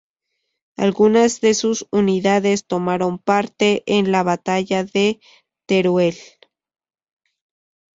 Algunas 0.77 1.41
de 1.41 1.53
sus 1.53 1.87
unidades 1.91 2.65
tomaron 2.65 3.19
parte 3.19 3.83
en 3.85 4.11
la 4.11 4.23
batalla 4.23 4.83
de 4.83 5.19
Teruel. 5.67 6.17